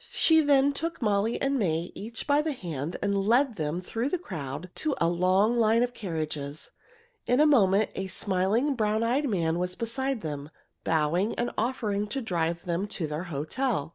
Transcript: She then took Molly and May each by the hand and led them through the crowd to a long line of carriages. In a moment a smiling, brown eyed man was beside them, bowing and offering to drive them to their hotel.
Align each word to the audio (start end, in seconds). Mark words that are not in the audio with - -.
She 0.09 0.41
then 0.41 0.73
took 0.73 0.99
Molly 0.99 1.39
and 1.39 1.59
May 1.59 1.91
each 1.93 2.25
by 2.25 2.41
the 2.41 2.53
hand 2.53 2.97
and 3.03 3.15
led 3.23 3.57
them 3.57 3.79
through 3.79 4.09
the 4.09 4.17
crowd 4.17 4.71
to 4.77 4.95
a 4.97 5.07
long 5.07 5.55
line 5.55 5.83
of 5.83 5.93
carriages. 5.93 6.71
In 7.27 7.39
a 7.39 7.45
moment 7.45 7.91
a 7.93 8.07
smiling, 8.07 8.73
brown 8.73 9.03
eyed 9.03 9.29
man 9.29 9.59
was 9.59 9.75
beside 9.75 10.21
them, 10.21 10.49
bowing 10.83 11.35
and 11.35 11.51
offering 11.55 12.07
to 12.07 12.19
drive 12.19 12.65
them 12.65 12.87
to 12.87 13.05
their 13.05 13.25
hotel. 13.25 13.89